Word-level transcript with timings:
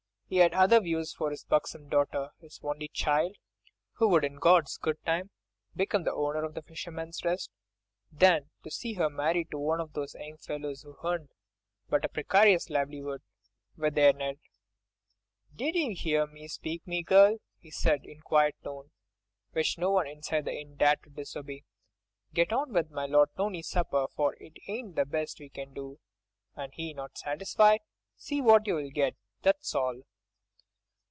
He 0.33 0.37
had 0.37 0.53
other 0.53 0.79
views 0.79 1.13
for 1.13 1.29
his 1.29 1.43
buxom 1.43 1.89
daughter, 1.89 2.29
his 2.39 2.57
only 2.63 2.87
child, 2.87 3.35
who 3.95 4.07
would 4.07 4.23
in 4.23 4.37
God's 4.37 4.77
good 4.77 4.95
time 5.05 5.29
become 5.75 6.05
the 6.05 6.13
owner 6.13 6.45
of 6.45 6.53
"The 6.53 6.61
Fisherman's 6.61 7.25
Rest," 7.25 7.51
than 8.13 8.49
to 8.63 8.71
see 8.71 8.93
her 8.93 9.09
married 9.09 9.51
to 9.51 9.57
one 9.59 9.81
of 9.81 9.91
these 9.91 10.15
young 10.17 10.37
fellows 10.37 10.83
who 10.83 10.95
earned 11.03 11.27
but 11.89 12.05
a 12.05 12.07
precarious 12.07 12.69
livelihood 12.69 13.23
with 13.75 13.95
their 13.95 14.13
net. 14.13 14.37
"Did 15.53 15.75
ye 15.75 15.93
hear 15.95 16.25
me 16.25 16.47
speak, 16.47 16.87
me 16.87 17.03
girl?" 17.03 17.39
he 17.59 17.69
said 17.69 18.05
in 18.05 18.19
that 18.19 18.23
quiet 18.23 18.55
tone, 18.63 18.89
which 19.51 19.77
no 19.77 19.91
one 19.91 20.07
inside 20.07 20.45
the 20.45 20.53
inn 20.57 20.77
dared 20.77 21.03
to 21.03 21.09
disobey. 21.09 21.63
"Get 22.33 22.53
on 22.53 22.71
with 22.71 22.89
my 22.89 23.05
Lord 23.05 23.31
Tony's 23.35 23.67
supper, 23.67 24.07
for, 24.15 24.35
if 24.39 24.53
it 24.55 24.61
ain't 24.71 24.95
the 24.95 25.03
best 25.05 25.41
we 25.41 25.49
can 25.49 25.73
do, 25.73 25.99
and 26.55 26.71
'e 26.79 26.93
not 26.93 27.17
satisfied, 27.17 27.81
see 28.15 28.39
what 28.41 28.65
you'll 28.65 28.91
get, 28.91 29.17
that's 29.41 29.75
all." 29.75 30.03